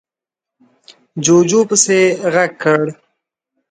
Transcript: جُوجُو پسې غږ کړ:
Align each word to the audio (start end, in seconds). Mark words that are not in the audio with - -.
جُوجُو 1.23 1.61
پسې 1.69 1.99
غږ 2.33 2.51
کړ: 2.63 2.85